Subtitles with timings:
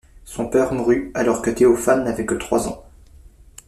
[0.25, 2.83] Son père mourut alors que Théophane n’avait que trois ans.